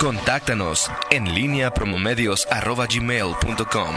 Contáctanos 0.00 0.90
en 1.10 1.34
línea 1.34 1.74
promomedios.com. 1.74 3.94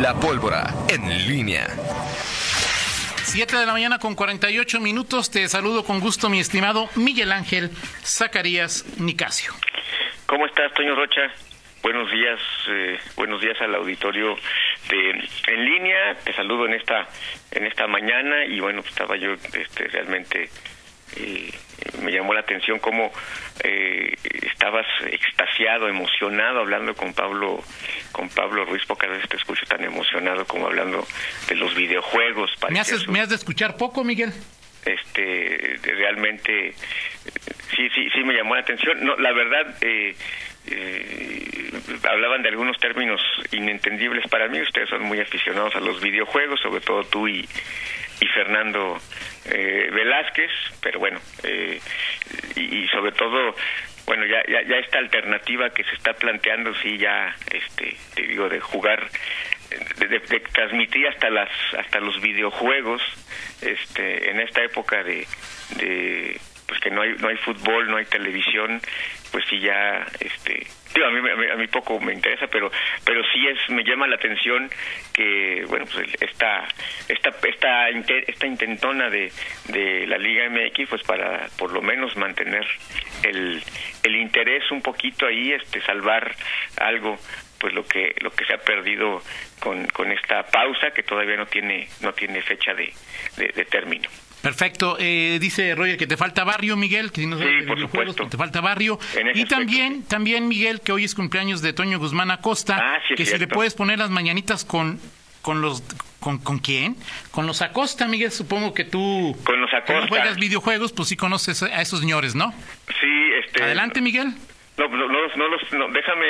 La 0.00 0.14
pólvora 0.14 0.72
en 0.88 1.26
línea. 1.26 1.66
7 3.24 3.56
de 3.56 3.66
la 3.66 3.72
mañana 3.72 3.98
con 3.98 4.14
48 4.14 4.78
minutos. 4.78 5.32
Te 5.32 5.48
saludo 5.48 5.82
con 5.82 5.98
gusto, 5.98 6.30
mi 6.30 6.38
estimado 6.38 6.88
Miguel 6.94 7.32
Ángel 7.32 7.70
Zacarías 8.04 8.84
Nicasio. 9.00 9.52
¿Cómo 10.26 10.46
estás, 10.46 10.72
Toño 10.74 10.94
Rocha? 10.94 11.32
Buenos 11.82 12.08
días, 12.12 12.38
eh, 12.68 12.96
buenos 13.16 13.40
días 13.40 13.60
al 13.60 13.74
auditorio 13.74 14.36
de 14.88 15.28
en 15.48 15.64
línea. 15.64 16.14
Te 16.22 16.32
saludo 16.32 16.66
en 16.66 16.74
esta 16.74 17.08
en 17.50 17.66
esta 17.66 17.88
mañana 17.88 18.44
y 18.44 18.60
bueno, 18.60 18.82
pues 18.82 18.92
estaba 18.92 19.16
yo 19.16 19.32
este, 19.32 19.88
realmente 19.88 20.48
eh, 21.16 21.50
me 22.02 22.12
llamó 22.12 22.34
la 22.34 22.40
atención 22.40 22.78
cómo 22.78 23.12
eh, 23.64 24.14
estabas 24.42 24.86
extasiado, 25.10 25.88
emocionado 25.88 26.60
hablando 26.60 26.94
con 26.94 27.12
Pablo 27.14 27.62
con 28.12 28.28
Pablo 28.28 28.64
Ruiz, 28.64 28.84
pocas 28.86 29.10
veces 29.10 29.28
te 29.28 29.36
escucho 29.36 29.64
tan 29.66 29.84
emocionado 29.84 30.44
como 30.46 30.66
hablando 30.66 31.06
de 31.48 31.54
los 31.54 31.74
videojuegos. 31.74 32.50
¿Me, 32.68 32.80
haces, 32.80 33.08
¿Me 33.08 33.20
has 33.20 33.28
de 33.28 33.36
escuchar 33.36 33.76
poco, 33.76 34.02
Miguel? 34.02 34.32
Este, 34.84 35.78
realmente, 35.82 36.74
sí, 37.76 37.88
sí, 37.94 38.08
sí 38.14 38.24
me 38.24 38.34
llamó 38.34 38.54
la 38.54 38.62
atención. 38.62 39.04
No, 39.04 39.16
la 39.16 39.32
verdad, 39.32 39.76
eh, 39.82 40.14
eh, 40.66 41.70
hablaban 42.08 42.42
de 42.42 42.48
algunos 42.48 42.78
términos 42.78 43.20
inentendibles 43.52 44.26
para 44.28 44.48
mí. 44.48 44.60
Ustedes 44.60 44.88
son 44.88 45.02
muy 45.02 45.20
aficionados 45.20 45.74
a 45.76 45.80
los 45.80 46.00
videojuegos, 46.00 46.60
sobre 46.60 46.80
todo 46.80 47.04
tú 47.04 47.28
y, 47.28 47.46
y 48.20 48.26
Fernando 48.26 49.00
eh, 49.46 49.90
Velázquez, 49.92 50.50
pero 50.82 50.98
bueno, 50.98 51.20
eh, 51.42 51.80
y, 52.56 52.86
sobre 52.88 53.12
todo, 53.12 53.54
bueno, 54.06 54.24
ya, 54.26 54.42
ya, 54.48 54.62
ya 54.62 54.76
esta 54.76 54.98
alternativa 54.98 55.70
que 55.70 55.84
se 55.84 55.94
está 55.94 56.12
planteando, 56.14 56.74
sí, 56.76 56.98
ya, 56.98 57.34
este, 57.52 57.96
te 58.14 58.22
digo, 58.22 58.48
de 58.48 58.60
jugar, 58.60 59.08
de, 59.98 60.20
transmitir 60.52 61.06
hasta 61.08 61.30
las, 61.30 61.50
hasta 61.78 62.00
los 62.00 62.20
videojuegos, 62.20 63.02
este, 63.62 64.30
en 64.30 64.40
esta 64.40 64.62
época 64.62 65.02
de, 65.02 65.26
de 65.76 66.40
pues 66.66 66.80
que 66.80 66.90
no 66.90 67.00
hay 67.00 67.14
no 67.18 67.28
hay 67.28 67.36
fútbol 67.38 67.90
no 67.90 67.96
hay 67.96 68.04
televisión 68.04 68.80
pues 69.32 69.44
sí 69.48 69.58
ya 69.58 70.06
este 70.20 70.66
mí 71.58 71.66
poco 71.66 72.00
me 72.00 72.12
interesa 72.12 72.46
pero 72.46 72.70
pero 73.04 73.22
sí 73.32 73.46
es 73.46 73.58
me 73.70 73.84
llama 73.84 74.06
la 74.06 74.16
atención 74.16 74.70
que 75.12 75.64
bueno 75.68 75.86
pues 75.92 76.08
esta 76.20 76.66
esta 77.08 77.30
esta 77.46 77.88
esta 77.88 78.46
intentona 78.46 79.10
de 79.10 79.30
de 79.68 80.06
la 80.06 80.18
Liga 80.18 80.48
MX 80.48 80.88
pues 80.88 81.02
para 81.02 81.48
por 81.58 81.72
lo 81.72 81.82
menos 81.82 82.16
mantener 82.16 82.66
el 83.22 83.62
el 84.02 84.16
interés 84.16 84.70
un 84.70 84.82
poquito 84.82 85.26
ahí 85.26 85.52
este 85.52 85.80
salvar 85.82 86.34
algo 86.78 87.18
pues 87.58 87.74
lo 87.74 87.84
que 87.84 88.14
lo 88.20 88.30
que 88.30 88.44
se 88.44 88.54
ha 88.54 88.58
perdido 88.58 89.20
con, 89.58 89.86
con 89.88 90.12
esta 90.12 90.44
pausa 90.44 90.92
que 90.92 91.02
todavía 91.02 91.36
no 91.36 91.46
tiene 91.46 91.88
no 92.00 92.12
tiene 92.12 92.40
fecha 92.42 92.72
de, 92.74 92.92
de 93.36 93.64
término 93.64 94.08
Perfecto. 94.42 94.96
Eh, 95.00 95.38
dice 95.40 95.74
Roger 95.74 95.96
que 95.96 96.06
te 96.06 96.16
falta 96.16 96.44
barrio, 96.44 96.76
Miguel, 96.76 97.10
que 97.12 97.22
si 97.22 97.26
no 97.26 97.38
sí, 97.38 97.44
por 97.66 97.80
supuesto. 97.80 98.26
te 98.28 98.36
falta 98.36 98.60
barrio. 98.60 98.98
Y 99.34 99.44
también, 99.46 100.02
también 100.04 100.48
Miguel, 100.48 100.80
que 100.80 100.92
hoy 100.92 101.04
es 101.04 101.14
cumpleaños 101.14 101.62
de 101.62 101.72
Toño 101.72 101.98
Guzmán 101.98 102.30
Acosta, 102.30 102.78
ah, 102.80 102.98
que 103.16 103.26
si 103.26 103.36
le 103.36 103.46
puedes 103.48 103.74
poner 103.74 103.98
las 103.98 104.10
mañanitas 104.10 104.64
con 104.64 105.00
con 105.42 105.60
los 105.60 105.82
con, 106.20 106.38
con 106.38 106.58
quién? 106.58 106.96
Con 107.30 107.46
los 107.46 107.62
Acosta, 107.62 108.06
Miguel, 108.08 108.30
supongo 108.32 108.74
que 108.74 108.84
tú 108.84 109.36
con 109.44 109.60
los 109.60 109.72
Acosta. 109.72 110.08
juegas 110.08 110.36
videojuegos, 110.36 110.92
pues 110.92 111.08
sí 111.08 111.16
conoces 111.16 111.62
a 111.62 111.80
esos 111.80 112.00
señores, 112.00 112.34
¿no? 112.34 112.52
Sí, 113.00 113.30
este 113.44 113.62
Adelante, 113.62 114.00
Miguel. 114.00 114.34
No, 114.78 114.86
no, 114.86 115.08
no, 115.08 115.26
no, 115.36 115.48
no 115.72 115.88
déjame. 115.88 116.26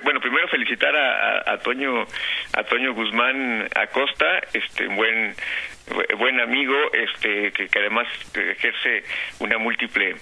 bueno, 0.02 0.20
primero 0.20 0.48
felicitar 0.48 0.94
a, 0.96 1.52
a, 1.52 1.58
Toño, 1.58 2.04
a 2.52 2.64
Toño 2.64 2.94
Guzmán 2.94 3.68
Acosta, 3.74 4.40
este 4.52 4.88
buen 4.88 5.34
buen 6.18 6.40
amigo, 6.40 6.74
este 6.92 7.52
que, 7.52 7.68
que 7.68 7.78
además 7.78 8.06
ejerce 8.34 9.04
una 9.40 9.58
múltiple 9.58 10.14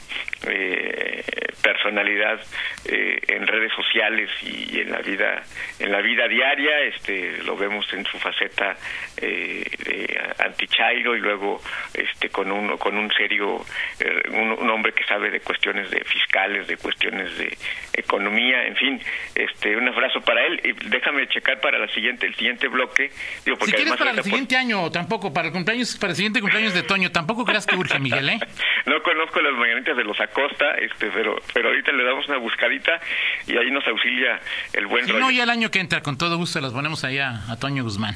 eh, 0.47 1.25
personalidad 1.63 2.41
eh, 2.85 3.21
en 3.29 3.47
redes 3.47 3.73
sociales 3.75 4.31
y 4.43 4.81
en 4.81 4.91
la 4.91 4.99
vida 4.99 5.43
en 5.79 5.93
la 5.93 6.01
vida 6.01 6.27
diaria, 6.29 6.81
este 6.81 7.39
lo 7.45 7.57
vemos 7.57 7.91
en 7.93 8.05
su 8.05 8.19
faceta 8.19 8.77
eh, 9.17 9.65
de 9.85 10.21
antichairo 10.39 11.17
y 11.17 11.21
luego 11.21 11.61
este 11.95 12.29
con 12.31 12.51
un 12.51 12.77
con 12.79 12.97
un 12.97 13.11
serio 13.13 13.65
eh, 14.01 14.29
un, 14.31 14.53
un 14.53 14.71
hombre 14.71 14.93
que 14.93 15.05
sabe 15.05 15.31
de 15.31 15.41
cuestiones 15.41 15.91
de 15.91 16.05
fiscales, 16.05 16.67
de 16.67 16.77
cuestiones 16.77 17.37
de 17.39 17.57
economía, 17.93 18.67
en 18.67 18.77
fin, 18.77 19.01
este 19.35 19.77
un 19.77 19.89
abrazo 19.89 20.21
para 20.21 20.45
él 20.47 20.61
y 20.65 20.73
déjame 20.89 21.27
checar 21.29 21.61
para 21.61 21.79
la 21.79 21.89
siguiente 21.89 22.27
el 22.27 22.35
siguiente 22.35 22.69
bloque. 22.69 23.11
Digo, 23.45 23.59
porque 23.59 23.73
si 23.73 23.77
quieres 23.77 23.97
para 23.97 24.11
el 24.11 24.23
siguiente 24.23 24.57
año 24.57 24.91
tampoco, 24.91 25.33
para 25.33 25.49
el 25.49 25.53
cumpleaños, 25.53 25.97
para 25.97 26.11
el 26.11 26.17
siguiente 26.17 26.41
cumpleaños 26.41 26.75
de 26.75 26.83
Toño, 26.83 27.11
tampoco 27.11 27.45
creas 27.45 27.67
que 27.67 27.77
urge, 27.77 27.99
Miguel, 27.99 28.29
¿eh? 28.31 28.39
no 28.87 29.03
conozco 29.03 29.41
las 29.41 29.55
mañanitas 29.55 29.97
de 29.97 30.05
los 30.05 30.19
Acosta, 30.21 30.75
este, 30.75 31.11
pero 31.11 31.37
pero 31.53 31.69
ahorita 31.69 31.93
le 31.93 32.05
damos 32.05 32.29
una 32.29 32.39
buscadita 32.39 33.01
y 33.47 33.57
ahí 33.57 33.71
nos 33.71 33.87
auxilia 33.87 34.41
el 34.73 34.87
buen 34.87 35.07
Si 35.07 35.13
no, 35.13 35.31
ya 35.31 35.45
el 35.45 35.51
año 35.51 35.71
que 35.71 35.81
entra, 35.81 36.03
con 36.03 36.19
todo 36.19 36.37
gusto 36.37 36.61
las 36.61 36.73
ponemos 36.73 37.05
allá 37.05 37.43
a 37.49 37.57
Toño 37.57 37.83
Guzmán. 37.83 38.15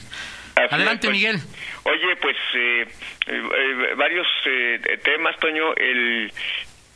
Adelante, 0.55 1.09
pues, 1.09 1.19
Miguel. 1.19 1.41
Oye, 1.85 2.17
pues 2.21 2.37
eh, 2.55 2.87
eh, 3.27 3.95
varios 3.97 4.27
eh, 4.47 5.01
temas, 5.03 5.37
Toño. 5.39 5.75
El, 5.77 6.31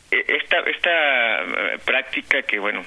eh, 0.09 0.23
esta 0.25 0.59
esta 0.59 1.43
eh, 1.43 1.79
práctica 1.83 2.41
que 2.43 2.59
bueno 2.59 2.81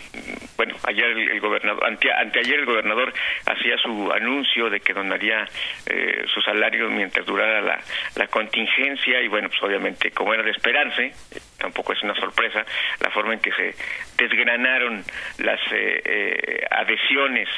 bueno 0.56 0.74
ayer 0.84 1.04
el, 1.04 1.38
gobernador 1.40 1.84
ante, 1.84 2.10
anteayer 2.10 2.60
el 2.60 2.64
gobernador 2.64 3.12
hacía 3.44 3.76
su 3.76 4.10
anuncio 4.10 4.70
de 4.70 4.80
que 4.80 4.94
donaría 4.94 5.46
eh, 5.84 6.24
su 6.32 6.40
salario 6.40 6.88
mientras 6.88 7.26
durara 7.26 7.60
la, 7.60 7.78
la 8.16 8.26
contingencia 8.28 9.20
y 9.20 9.28
bueno 9.28 9.50
pues 9.50 9.62
obviamente 9.62 10.12
como 10.12 10.32
era 10.32 10.42
de 10.42 10.52
esperarse 10.52 11.12
tampoco 11.60 11.92
es 11.92 12.02
una 12.02 12.14
sorpresa 12.14 12.64
la 13.00 13.10
forma 13.10 13.34
en 13.34 13.40
que 13.40 13.52
se 13.52 13.74
desgranaron 14.16 15.04
las 15.38 15.60
adhesiones 16.70 17.48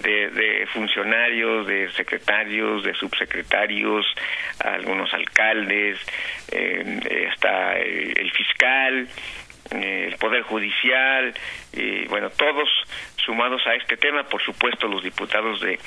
de, 0.00 0.30
de, 0.30 0.66
funcionarios, 0.72 1.66
de 1.66 1.90
secretarios, 1.92 2.82
de 2.82 2.94
subsecretarios, 2.94 4.06
algunos 4.58 5.12
alcaldes, 5.14 5.98
hasta 7.30 7.78
el 7.78 8.30
fiscal, 8.32 9.08
eh, 9.70 10.08
el 10.08 10.16
Poder 10.16 10.42
Judicial, 10.42 11.32
y 11.72 12.06
bueno, 12.06 12.30
todos 12.30 12.68
sumados 13.24 13.64
a 13.66 13.74
este 13.74 13.96
tema, 13.96 14.24
por 14.24 14.42
supuesto 14.42 14.88
los 14.88 15.02
diputados 15.02 15.60
de, 15.60 15.78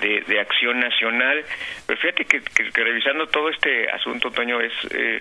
de, 0.00 0.40
Acción 0.40 0.80
Nacional. 0.80 1.44
Pero 1.86 2.00
fíjate 2.00 2.24
que, 2.24 2.40
revisando 2.74 3.26
todo 3.26 3.48
este 3.48 3.88
asunto, 3.90 4.30
Toño, 4.30 4.60
es 4.60 4.72
eh, 4.90 5.20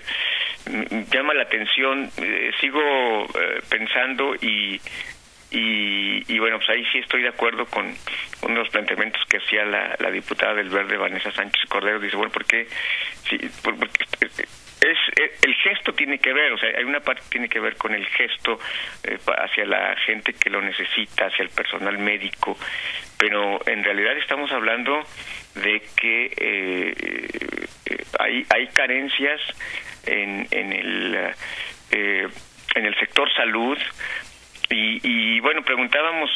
llama 1.12 1.34
la 1.34 1.44
atención, 1.44 2.10
eh, 2.18 2.52
sigo 2.60 3.28
pensando 3.70 4.36
y, 4.36 4.80
y, 5.54 6.40
bueno, 6.40 6.58
pues 6.58 6.70
ahí 6.70 6.86
sí 6.92 7.00
estoy 7.00 7.24
de 7.24 7.28
acuerdo 7.28 7.66
con 7.66 7.86
uno 7.86 8.54
de 8.54 8.60
los 8.60 8.70
planteamientos 8.70 9.22
que 9.26 9.38
hacía 9.38 9.66
la, 9.66 9.96
la 10.00 10.10
diputada 10.10 10.54
del 10.54 10.70
Verde, 10.70 10.96
Vanessa 10.96 11.32
Sánchez 11.32 11.66
Cordero. 11.68 12.00
Dice, 12.00 12.16
bueno, 12.16 12.32
¿por 12.32 12.46
qué? 12.46 12.68
Porque 13.62 14.06
es 14.82 14.98
eh, 15.16 15.32
el 15.44 15.54
gesto 15.56 15.94
tiene 15.94 16.18
que 16.20 16.34
ver, 16.34 16.54
o 16.54 16.58
sea, 16.58 16.70
hay 16.76 16.84
una 16.84 17.02
parte 17.02 17.22
que 17.24 17.30
tiene 17.30 17.50
que 17.50 17.60
ver 17.60 17.76
con 17.76 17.94
el 17.94 18.06
gesto 18.08 18.60
eh, 19.04 19.20
hacia 19.38 19.66
la 19.66 19.96
gente 19.98 20.34
que 20.34 20.50
lo 20.50 20.62
necesita, 20.62 21.28
hacia 21.28 21.44
el 21.44 21.50
personal 21.50 21.98
médico, 22.00 22.58
pero 23.18 23.60
en 23.68 23.84
realidad 23.84 24.18
estamos 24.18 24.52
hablando 24.52 25.04
de 25.56 25.84
que 25.96 26.34
eh, 26.36 27.68
hay 28.20 28.46
hay 28.50 28.68
carencias 28.68 29.42
en 30.06 30.48
en 30.50 30.74
el 30.74 31.34
en 31.92 32.86
el 32.86 32.96
sector 33.00 33.32
salud 33.34 33.78
y, 34.72 35.00
y, 35.04 35.40
bueno, 35.42 35.62
preguntábamos, 35.64 36.30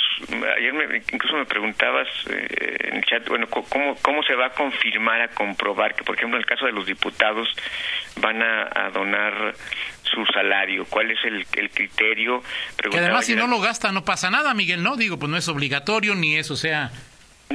ayer 0.57 0.73
me, 0.73 0.97
incluso 0.97 1.35
me 1.37 1.45
preguntabas 1.45 2.07
eh, 2.29 2.77
en 2.81 2.97
el 2.97 3.05
chat, 3.05 3.27
bueno, 3.27 3.47
¿cómo, 3.47 3.95
¿cómo 4.01 4.23
se 4.23 4.35
va 4.35 4.47
a 4.47 4.49
confirmar, 4.49 5.21
a 5.21 5.27
comprobar 5.29 5.95
que, 5.95 6.03
por 6.03 6.15
ejemplo, 6.15 6.37
en 6.37 6.41
el 6.41 6.45
caso 6.45 6.65
de 6.65 6.73
los 6.73 6.85
diputados 6.85 7.47
van 8.17 8.41
a, 8.41 8.89
donar 8.91 9.55
su 10.03 10.25
salario? 10.27 10.85
¿Cuál 10.89 11.11
es 11.11 11.19
el, 11.23 11.45
el 11.53 11.69
criterio? 11.69 12.43
Que 12.91 12.99
además, 12.99 13.25
si 13.25 13.35
no 13.35 13.47
lo 13.47 13.59
gasta, 13.59 13.91
no 13.91 14.03
pasa 14.03 14.29
nada, 14.29 14.53
Miguel, 14.53 14.83
¿no? 14.83 14.97
Digo, 14.97 15.17
pues 15.17 15.29
no 15.29 15.37
es 15.37 15.47
obligatorio 15.47 16.13
ni 16.15 16.35
eso, 16.35 16.53
o 16.53 16.57
sea, 16.57 16.91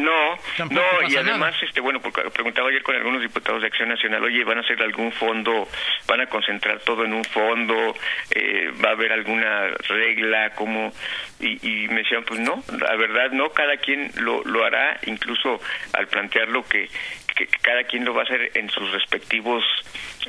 no, 0.02 0.38
no, 0.70 1.08
y 1.08 1.16
además, 1.16 1.54
este, 1.62 1.80
bueno, 1.80 2.00
porque 2.00 2.22
preguntaba 2.30 2.68
ayer 2.68 2.82
con 2.82 2.96
algunos 2.96 3.22
diputados 3.22 3.60
de 3.60 3.68
Acción 3.68 3.88
Nacional, 3.88 4.22
oye, 4.22 4.44
¿van 4.44 4.58
a 4.58 4.60
hacer 4.60 4.82
algún 4.82 5.12
fondo, 5.12 5.68
van 6.06 6.20
a 6.20 6.26
concentrar 6.26 6.80
todo 6.80 7.04
en 7.04 7.12
un 7.12 7.24
fondo, 7.24 7.94
eh, 8.30 8.70
va 8.84 8.90
a 8.90 8.92
haber 8.92 9.12
alguna 9.12 9.68
regla, 9.88 10.50
cómo? 10.54 10.92
Y, 11.40 11.88
me 11.88 12.02
decían, 12.02 12.24
pues 12.24 12.40
no, 12.40 12.62
la 12.78 12.96
verdad 12.96 13.30
no, 13.32 13.50
cada 13.50 13.76
quien 13.78 14.10
lo, 14.16 14.44
lo 14.44 14.64
hará, 14.64 14.98
incluso 15.06 15.60
al 15.94 16.06
plantearlo 16.08 16.64
que, 16.68 16.88
que 17.34 17.46
cada 17.62 17.84
quien 17.84 18.04
lo 18.04 18.14
va 18.14 18.22
a 18.22 18.24
hacer 18.24 18.52
en 18.54 18.68
sus 18.68 18.90
respectivos 18.92 19.64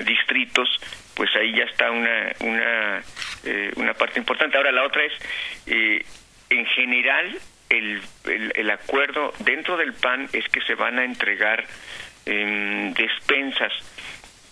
distritos, 0.06 0.70
pues 1.16 1.36
ahí 1.36 1.54
ya 1.54 1.66
está 1.66 1.92
una 1.92 2.32
una 2.40 3.04
una 3.76 3.94
parte 3.94 4.20
importante. 4.20 4.56
Ahora 4.56 4.72
la 4.72 4.84
otra 4.84 5.04
es 5.04 5.14
en 6.50 6.66
general 6.68 7.38
el, 7.72 8.02
el, 8.56 8.70
acuerdo 8.70 9.34
dentro 9.40 9.78
del 9.78 9.94
PAN 9.94 10.30
es 10.34 10.48
que 10.50 10.62
se 10.62 10.76
van 10.76 11.00
a 11.00 11.06
entregar 11.06 11.66
eh, 12.26 12.94
despensas 12.96 13.72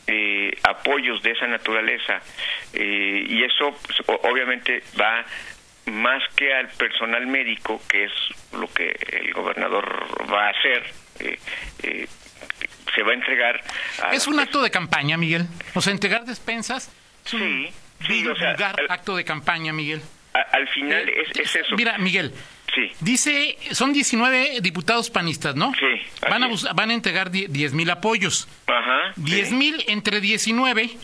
eh, 0.07 0.57
apoyos 0.63 1.21
de 1.21 1.31
esa 1.31 1.47
naturaleza 1.47 2.21
eh, 2.73 3.25
y 3.27 3.43
eso 3.43 3.77
pues, 3.85 4.01
obviamente 4.23 4.81
va 4.99 5.25
más 5.85 6.23
que 6.35 6.53
al 6.53 6.67
personal 6.69 7.27
médico 7.27 7.81
que 7.87 8.05
es 8.05 8.11
lo 8.53 8.67
que 8.73 8.95
el 9.11 9.33
gobernador 9.33 10.07
va 10.31 10.47
a 10.47 10.49
hacer 10.49 10.83
eh, 11.19 12.07
se 12.95 13.03
va 13.03 13.11
a 13.11 13.13
entregar 13.13 13.61
es 14.11 14.27
un 14.27 14.39
acto 14.39 14.61
de 14.61 14.71
campaña 14.71 15.17
Miguel. 15.17 15.45
O 15.75 15.81
sea 15.81 15.91
entregar 15.93 16.25
despensas 16.25 16.91
es 17.25 17.33
un 17.33 17.67
sí, 18.07 18.25
acto 18.89 19.15
de 19.15 19.25
campaña 19.25 19.73
Miguel. 19.73 20.01
al 20.33 20.67
final 20.69 21.09
es, 21.09 21.55
eso. 21.55 21.75
mira 21.75 21.97
Miguel 21.97 22.33
Dice, 22.99 23.57
son 23.71 23.93
19 23.93 24.61
diputados 24.61 25.09
panistas, 25.09 25.55
¿no? 25.55 25.71
Sí. 25.73 26.01
Van 26.29 26.43
a, 26.43 26.49
van 26.73 26.89
a 26.89 26.93
entregar 26.93 27.31
10 27.31 27.73
mil 27.73 27.89
apoyos. 27.89 28.47
Ajá. 28.67 29.13
10 29.15 29.51
mil 29.51 29.83
entre 29.87 30.21
19 30.21 30.97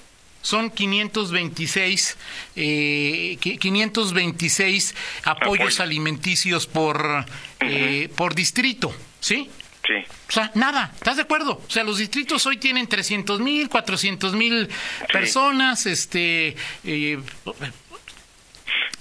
son 0.45 0.69
526, 0.69 2.17
eh, 2.55 3.37
526 3.39 4.95
apoyos 5.23 5.79
alimenticios 5.79 6.67
por, 6.67 7.25
eh, 7.61 8.09
por 8.15 8.35
distrito, 8.35 8.95
¿sí? 9.19 9.49
Sí. 9.87 9.93
O 10.29 10.31
sea, 10.31 10.51
nada, 10.55 10.91
¿estás 10.95 11.15
de 11.17 11.23
acuerdo? 11.23 11.61
O 11.67 11.69
sea, 11.69 11.83
los 11.83 11.97
distritos 11.97 12.45
hoy 12.45 12.57
tienen 12.57 12.87
300 12.87 13.39
mil, 13.39 13.69
400 13.69 14.33
mil 14.33 14.69
personas, 15.11 15.85
este, 15.85 16.55
eh, 16.83 17.19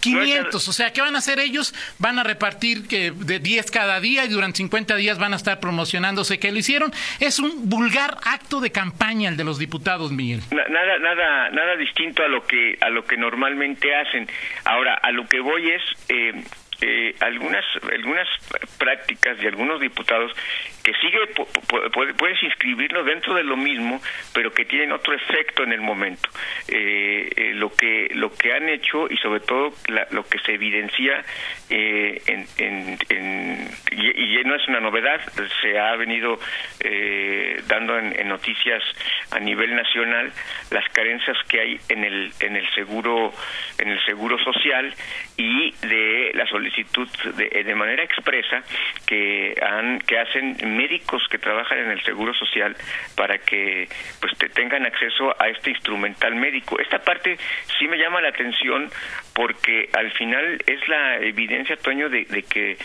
500, 0.05 0.69
o 0.69 0.73
sea, 0.73 0.93
¿qué 0.93 1.01
van 1.01 1.15
a 1.15 1.19
hacer 1.19 1.39
ellos? 1.39 1.75
Van 1.99 2.19
a 2.19 2.23
repartir 2.23 2.87
que 2.87 3.11
de 3.11 3.39
10 3.39 3.71
cada 3.71 4.01
día 4.01 4.25
y 4.25 4.29
durante 4.29 4.59
50 4.59 4.97
días 4.97 5.19
van 5.19 5.33
a 5.33 5.37
estar 5.37 5.61
promocionándose 5.61 6.39
que 6.39 6.53
lo 6.53 6.59
hicieron. 6.59 6.93
Es 7.21 7.39
un 7.39 7.69
vulgar 7.69 8.19
acto 8.25 8.61
de 8.61 8.71
campaña 8.71 9.29
el 9.29 9.37
de 9.37 9.45
los 9.45 9.59
diputados, 9.59 10.13
Miguel. 10.13 10.41
Nada, 10.51 10.99
nada, 10.99 11.51
nada 11.51 11.77
distinto 11.77 12.23
a 12.23 12.29
lo 12.29 12.47
que 12.47 12.77
a 12.81 12.91
lo 12.91 13.05
que 13.05 13.17
normalmente 13.17 13.95
hacen. 13.95 14.29
Ahora, 14.65 14.95
a 14.95 15.11
lo 15.11 15.27
que 15.27 15.41
voy 15.41 15.71
es 15.71 15.83
eh, 16.09 16.45
eh, 16.81 17.15
algunas 17.21 17.65
algunas 17.93 18.29
prácticas 18.79 19.39
de 19.39 19.49
algunos 19.49 19.81
diputados 19.81 20.33
que 20.85 20.93
sigue 21.01 21.19
puedes 22.19 22.43
inscribirlo 22.43 23.03
dentro 23.05 23.35
de 23.35 23.43
lo 23.43 23.57
mismo 23.57 24.01
pero 24.35 24.53
que 24.53 24.67
tienen 24.67 24.93
otro 24.93 25.15
efecto 25.15 25.63
en 25.63 25.73
el 25.73 25.81
momento. 25.81 26.29
Eh, 26.69 27.31
eh, 27.37 27.53
lo 27.55 27.73
que 27.75 28.11
lo 28.15 28.33
que 28.33 28.53
han 28.53 28.69
hecho 28.69 29.07
y 29.11 29.17
sobre 29.17 29.41
todo 29.41 29.73
lo 30.11 30.27
que 30.27 30.39
se 30.41 30.53
evidencia 30.53 31.25
eh, 31.71 32.21
en, 32.27 32.47
en, 32.59 33.69
y, 33.93 34.35
no 34.45 34.57
es 34.57 34.69
una 34.69 34.81
novedad 34.81 35.23
se 35.63 35.79
ha 35.79 35.97
venido 35.97 36.39
dando 37.67 37.99
en, 37.99 38.29
noticias 38.29 38.83
a 39.31 39.41
nivel 39.41 39.75
nacional 39.75 40.31
las 40.71 40.87
carencias 40.91 41.39
que 41.49 41.61
hay 41.61 41.81
en 41.89 42.05
el 42.05 42.31
en 42.41 42.57
el 42.57 42.69
seguro 42.75 43.33
en 43.79 43.89
el 43.89 44.05
seguro 44.05 44.39
social 44.39 44.93
y 45.39 45.71
de 45.87 46.33
la 46.35 46.47
solicitud 46.47 47.09
de, 47.37 47.65
de 47.65 47.75
manera 47.75 48.03
expresa 48.03 48.63
que 49.07 49.55
han 49.63 50.01
que 50.01 50.19
hacen 50.19 50.74
médicos 50.77 51.23
que 51.31 51.39
trabajan 51.39 51.79
en 51.79 51.91
el 51.91 52.03
Seguro 52.03 52.35
Social 52.35 52.77
para 53.17 53.39
que 53.39 53.89
pues 54.21 54.37
te 54.39 54.49
tengan 54.49 54.87
acceso 54.87 55.35
a 55.41 55.49
este 55.49 55.71
instrumental 55.71 56.35
médico. 56.35 56.79
Esta 56.81 56.99
parte 56.99 57.39
sí 57.79 57.87
me 57.89 57.97
llama 57.97 58.21
la 58.21 58.29
atención 58.29 58.91
porque 59.35 59.89
al 59.93 60.11
final 60.13 60.63
es 60.67 60.87
la 60.89 61.17
evidencia, 61.17 61.77
Toño, 61.77 62.09
de, 62.09 62.25
que 62.43 62.73
eh, 62.73 62.77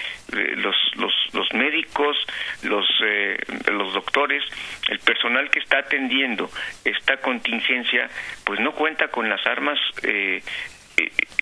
los, 0.56 0.76
los, 0.96 1.14
los 1.34 1.54
médicos, 1.54 2.18
los, 2.64 2.86
eh, 3.04 3.38
los 3.72 3.94
doctores, 3.94 4.44
el 4.90 5.00
personal 5.00 5.50
que 5.50 5.60
está 5.60 5.80
atendiendo 5.80 6.50
esta 6.84 7.18
contingencia, 7.18 8.10
pues 8.44 8.60
no 8.60 8.74
cuenta 8.74 9.10
con 9.10 9.30
las 9.30 9.46
armas 9.46 9.80
eh, 10.04 10.42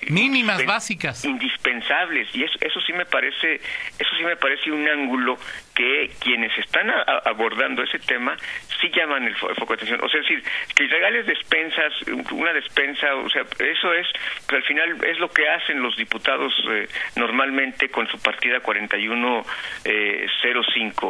mínimas 0.09 0.65
básicas 0.65 1.25
indispensables 1.25 2.27
y 2.33 2.43
eso, 2.43 2.57
eso 2.61 2.79
sí 2.81 2.93
me 2.93 3.05
parece 3.05 3.55
eso 3.55 4.09
sí 4.17 4.23
me 4.23 4.35
parece 4.35 4.71
un 4.71 4.87
ángulo 4.87 5.37
que 5.77 6.09
quienes 6.19 6.57
están 6.57 6.91
abordando 7.23 7.83
ese 7.83 7.99
tema 7.99 8.35
sí 8.81 8.89
llaman 8.89 9.25
el, 9.25 9.35
foco 9.35 9.67
de 9.67 9.73
atención. 9.75 10.03
O 10.03 10.09
sea, 10.09 10.21
es 10.21 10.27
decir, 10.27 10.43
que 10.73 10.87
regales 10.87 11.27
despensas, 11.27 11.93
una 12.31 12.51
despensa, 12.51 13.13
o 13.15 13.29
sea, 13.29 13.43
eso 13.59 13.93
es, 13.93 14.07
pues, 14.47 14.63
al 14.63 14.63
final 14.63 14.97
es 15.05 15.19
lo 15.19 15.29
que 15.29 15.47
hacen 15.47 15.83
los 15.83 15.95
diputados 15.95 16.51
eh, 16.71 16.87
normalmente 17.15 17.89
con 17.89 18.07
su 18.07 18.19
partida 18.19 18.59
4105. 18.59 19.45
Eh, 19.85 20.25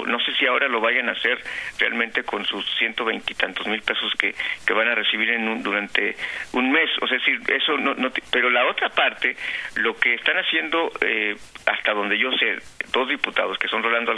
no 0.06 0.20
sé 0.20 0.34
si 0.36 0.46
ahora 0.46 0.68
lo 0.68 0.82
vayan 0.82 1.08
a 1.08 1.14
hacer 1.14 1.42
realmente 1.80 2.24
con 2.24 2.44
sus 2.44 2.70
ciento 2.78 3.06
veintitantos 3.06 3.66
mil 3.68 3.82
pesos 3.82 4.14
que, 4.20 4.36
que 4.66 4.74
van 4.74 4.90
a 4.90 4.96
recibir 4.96 5.30
en 5.30 5.48
un, 5.48 5.64
durante 5.64 6.18
un 6.52 6.74
mes. 6.74 6.90
O 7.02 7.08
sea, 7.08 7.16
es 7.16 7.26
decir, 7.26 7.40
eso 7.54 7.78
no, 7.78 7.94
no 7.96 8.12
pero 8.32 8.50
la 8.50 8.66
otra 8.66 8.90
parte, 8.90 9.38
lo 9.76 9.96
que 9.96 10.16
están 10.16 10.38
haciendo, 10.38 10.92
eh, 11.00 11.38
hasta 11.66 11.94
donde 11.94 12.18
yo 12.18 12.34
sé, 12.34 12.58
dos 12.92 13.08
diputados, 13.08 13.58
que 13.58 13.70
son 13.70 13.82
Rolando 13.82 14.12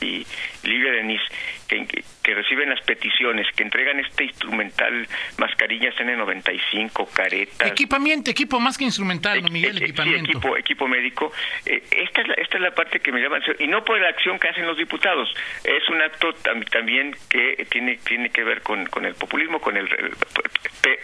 Y 0.00 0.26
Livia 0.62 0.92
Denis, 0.92 1.20
que, 1.68 1.86
que 2.22 2.34
reciben 2.34 2.70
las 2.70 2.80
peticiones, 2.82 3.46
que 3.54 3.62
entregan 3.62 4.00
este 4.00 4.24
instrumental, 4.24 5.06
mascarillas 5.38 5.94
N95, 5.96 7.08
caretas. 7.12 7.70
Equipamiento, 7.70 8.30
equipo 8.30 8.60
más 8.60 8.78
que 8.78 8.84
instrumental, 8.84 9.42
Miguel, 9.50 9.82
equipamiento. 9.82 10.30
equipo, 10.30 10.56
equipo 10.56 10.88
médico. 10.88 11.32
Eh, 11.66 11.82
esta, 11.90 12.22
es 12.22 12.28
la, 12.28 12.34
esta 12.34 12.56
es 12.56 12.62
la 12.62 12.74
parte 12.74 13.00
que 13.00 13.12
me 13.12 13.20
llama 13.20 13.38
y 13.58 13.66
no 13.66 13.84
por 13.84 14.00
la 14.00 14.08
acción 14.08 14.38
que 14.38 14.48
hacen 14.48 14.66
los 14.66 14.76
diputados, 14.76 15.28
es 15.64 15.88
un 15.88 16.00
acto 16.02 16.32
también 16.70 17.16
que 17.28 17.66
tiene 17.70 17.96
tiene 17.98 18.30
que 18.30 18.44
ver 18.44 18.62
con, 18.62 18.86
con 18.86 19.04
el 19.04 19.14
populismo, 19.14 19.60
con 19.60 19.76
el 19.76 19.88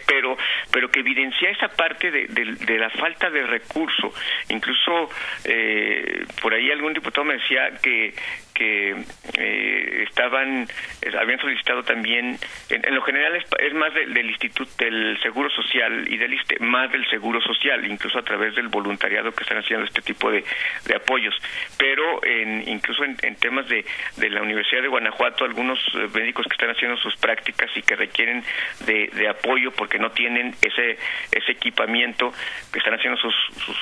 pero 0.07 0.37
pero 0.71 0.89
que 0.89 0.99
evidencia 0.99 1.49
esa 1.49 1.67
parte 1.69 2.11
de, 2.11 2.27
de, 2.27 2.77
la 2.77 2.89
falta 2.89 3.29
de 3.29 3.45
recurso. 3.45 4.13
Incluso 4.49 5.09
eh, 5.45 6.25
por 6.41 6.53
ahí 6.53 6.71
algún 6.71 6.93
diputado 6.93 7.25
me 7.25 7.35
decía 7.35 7.71
que 7.81 8.13
que 8.53 8.95
eh, 9.37 10.05
estaban 10.07 10.67
eh, 11.01 11.11
habían 11.19 11.39
solicitado 11.39 11.83
también 11.83 12.37
en, 12.69 12.95
lo 12.95 13.01
general 13.01 13.35
es, 13.35 13.73
más 13.73 13.93
del 13.93 14.29
instituto 14.29 14.71
del 14.77 15.19
seguro 15.21 15.49
social 15.49 16.05
y 16.07 16.17
del 16.17 16.33
ISTE 16.33 16.59
más 16.59 16.91
del 16.91 17.07
seguro 17.09 17.41
social 17.41 17.85
incluso 17.85 18.19
a 18.19 18.23
través 18.23 18.55
del 18.55 18.67
voluntariado 18.67 19.31
que 19.31 19.43
están 19.43 19.57
haciendo 19.57 19.85
este 19.85 20.01
tipo 20.01 20.31
de, 20.31 20.43
de 20.85 20.95
apoyos. 20.95 21.35
Pero 21.77 22.23
en, 22.23 22.67
incluso 22.67 23.03
en, 23.03 23.15
temas 23.35 23.67
de, 23.67 23.85
de 24.17 24.29
la 24.29 24.41
universidad 24.41 24.81
de 24.81 24.87
Guanajuato 24.87 25.45
algunos 25.45 25.79
eh, 25.95 26.07
médicos 26.13 26.45
que 26.47 26.53
están 26.53 26.69
haciendo 26.69 26.97
sus 26.97 27.15
prácticas 27.17 27.69
y 27.75 27.81
que 27.81 27.95
requieren 27.95 28.43
de, 28.85 29.09
de 29.13 29.27
apoyo 29.27 29.71
porque 29.71 29.97
no 29.97 30.11
tienen 30.11 30.55
ese 30.61 30.97
ese 31.31 31.51
equipamiento 31.51 32.33
que 32.71 32.79
están 32.79 32.93
haciendo 32.93 33.19
sus, 33.19 33.35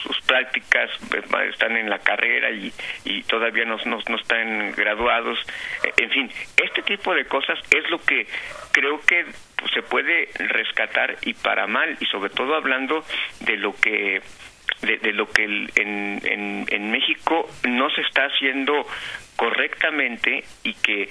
sus, 0.04 0.20
prácticas 0.22 0.92
están 1.50 1.76
en 1.76 1.90
la 1.90 2.00
carrera 2.00 2.52
y, 2.52 2.72
y 3.04 3.24
todavía 3.24 3.66
no, 3.66 3.78
no, 3.86 3.98
no 4.08 4.16
están 4.16 4.59
graduados, 4.76 5.40
en 5.98 6.10
fin, 6.10 6.32
este 6.58 6.82
tipo 6.84 7.14
de 7.14 7.26
cosas 7.26 7.60
es 7.72 7.90
lo 7.90 8.00
que 8.00 8.28
creo 8.72 9.02
que 9.02 9.26
se 9.74 9.82
puede 9.82 10.30
rescatar 10.36 11.18
y 11.22 11.34
para 11.34 11.68
mal 11.68 11.98
y 12.00 12.06
sobre 12.06 12.30
todo 12.30 12.56
hablando 12.56 13.04
de 13.42 13.58
lo 13.58 13.76
que 13.76 14.22
de, 14.82 15.12
lo 15.12 15.30
que 15.30 15.44
en, 15.44 16.22
en, 16.24 16.66
en 16.70 16.92
México 16.92 17.50
no 17.68 17.90
se 17.90 18.02
está 18.02 18.26
haciendo 18.26 18.88
correctamente 19.36 20.44
y 20.64 20.74
que 20.76 21.10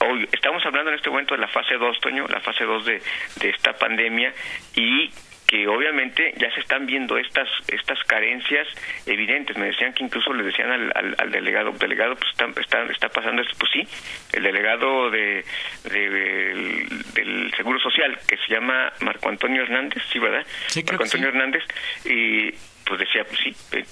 hoy 0.00 0.28
estamos 0.32 0.64
hablando 0.66 0.90
en 0.90 0.96
este 0.96 1.10
momento 1.10 1.34
de 1.34 1.40
la 1.40 1.48
fase 1.48 1.74
2, 1.74 2.00
Toño, 2.00 2.26
la 2.28 2.40
fase 2.40 2.64
2 2.64 2.84
de, 2.84 3.02
de 3.40 3.50
esta 3.50 3.74
pandemia 3.74 4.32
y 4.74 5.10
que 5.46 5.66
obviamente 5.68 6.34
ya 6.36 6.50
se 6.52 6.60
están 6.60 6.86
viendo 6.86 7.16
estas 7.16 7.48
estas 7.68 8.02
carencias 8.04 8.66
evidentes. 9.06 9.56
Me 9.56 9.66
decían 9.66 9.92
que 9.92 10.04
incluso 10.04 10.32
le 10.32 10.42
decían 10.42 10.70
al, 10.70 11.14
al, 11.18 11.30
delegado, 11.30 11.72
delegado, 11.72 12.16
pues 12.16 12.30
está, 12.30 12.46
está, 12.60 12.84
está, 12.84 13.08
pasando 13.08 13.42
esto, 13.42 13.54
pues 13.58 13.70
sí, 13.72 13.86
el 14.32 14.42
delegado 14.42 15.10
de, 15.10 15.44
del, 15.84 17.52
Seguro 17.56 17.78
Social, 17.78 18.18
que 18.28 18.36
se 18.36 18.52
llama 18.52 18.92
Marco 19.00 19.28
Antonio 19.28 19.62
Hernández, 19.62 20.02
sí, 20.12 20.18
¿verdad? 20.18 20.46
Marco 20.86 21.04
Antonio 21.04 21.28
Hernández, 21.28 21.62
y 22.04 22.52
pues 22.86 23.00
decía, 23.00 23.24
pues 23.24 23.38
sí, 23.40 23.54
eh, 23.72 23.84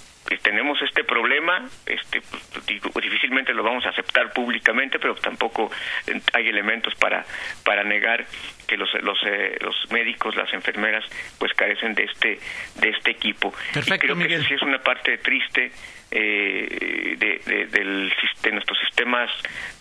tenemos 0.42 0.80
este 0.82 1.04
problema, 1.04 1.68
este, 1.86 2.22
pues, 2.22 3.04
difícilmente 3.04 3.52
lo 3.52 3.62
vamos 3.62 3.84
a 3.84 3.90
aceptar 3.90 4.32
públicamente, 4.32 4.98
pero 4.98 5.14
tampoco 5.16 5.70
hay 6.32 6.48
elementos 6.48 6.94
para 6.94 7.24
para 7.64 7.84
negar 7.84 8.24
que 8.66 8.76
los 8.76 8.88
los, 9.02 9.18
eh, 9.26 9.58
los 9.60 9.74
médicos, 9.90 10.34
las 10.36 10.52
enfermeras, 10.54 11.04
pues 11.38 11.52
carecen 11.54 11.94
de 11.94 12.04
este 12.04 12.38
de 12.76 12.88
este 12.88 13.10
equipo. 13.10 13.52
Perfecto, 13.72 14.06
y 14.06 14.08
creo 14.14 14.28
que 14.28 14.42
sí 14.44 14.54
es 14.54 14.62
una 14.62 14.78
parte 14.78 15.18
triste 15.18 15.72
eh, 16.10 17.03
de, 17.16 17.66
del, 17.70 18.12
de 18.42 18.52
nuestros 18.52 18.78
sistemas 18.80 19.30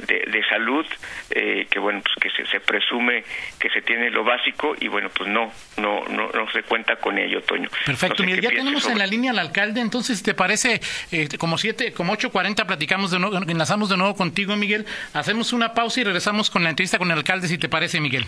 de, 0.07 0.43
salud, 0.49 0.85
eh, 1.29 1.67
que 1.69 1.79
bueno, 1.79 2.01
pues 2.01 2.33
que 2.35 2.45
se, 2.45 2.59
presume 2.59 3.23
que 3.59 3.69
se 3.69 3.81
tiene 3.81 4.09
lo 4.09 4.23
básico 4.23 4.75
y 4.79 4.87
bueno, 4.87 5.09
pues 5.09 5.29
no, 5.29 5.51
no, 5.77 6.05
no, 6.09 6.29
no 6.29 6.51
se 6.51 6.63
cuenta 6.63 6.95
con 6.97 7.17
ello, 7.17 7.41
Toño. 7.41 7.69
Perfecto, 7.85 8.23
Miguel, 8.23 8.41
ya 8.41 8.49
tenemos 8.49 8.87
en 8.87 8.97
la 8.97 9.07
línea 9.07 9.31
al 9.31 9.39
alcalde, 9.39 9.81
entonces, 9.81 10.21
¿te 10.23 10.33
parece 10.33 10.81
eh, 11.11 11.27
como 11.37 11.57
siete, 11.57 11.93
como 11.93 12.15
8.40 12.15 12.65
platicamos 12.65 13.11
de 13.11 13.19
nuevo, 13.19 13.37
enlazamos 13.47 13.89
de 13.89 13.97
nuevo 13.97 14.15
contigo, 14.15 14.55
Miguel? 14.55 14.85
Hacemos 15.13 15.53
una 15.53 15.73
pausa 15.73 16.01
y 16.01 16.03
regresamos 16.03 16.49
con 16.49 16.63
la 16.63 16.69
entrevista 16.69 16.97
con 16.97 17.09
el 17.11 17.17
alcalde, 17.17 17.47
si 17.47 17.57
te 17.57 17.69
parece, 17.69 17.99
Miguel. 17.99 18.25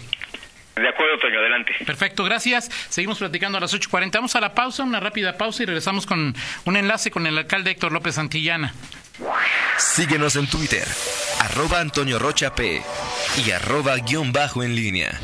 De 0.75 0.89
acuerdo, 0.89 1.17
Toño, 1.19 1.39
adelante. 1.39 1.73
Perfecto, 1.85 2.23
gracias. 2.25 2.69
Seguimos 2.89 3.17
platicando 3.19 3.57
a 3.57 3.61
las 3.61 3.73
8.40. 3.73 4.11
Vamos 4.13 4.35
a 4.35 4.41
la 4.41 4.53
pausa, 4.53 4.83
una 4.83 4.99
rápida 4.99 5.37
pausa 5.37 5.63
y 5.63 5.65
regresamos 5.65 6.05
con 6.05 6.35
un 6.65 6.77
enlace 6.77 7.11
con 7.11 7.25
el 7.27 7.37
alcalde 7.37 7.71
Héctor 7.71 7.93
López 7.93 8.15
Santillana. 8.15 8.73
Síguenos 9.77 10.35
en 10.35 10.47
Twitter, 10.47 10.85
arroba 11.39 11.79
Antonio 11.79 12.19
Rocha 12.19 12.53
P 12.53 12.81
y 13.45 13.51
arroba 13.51 13.95
guion 13.97 14.33
bajo 14.33 14.63
en 14.63 14.75
línea. 14.75 15.17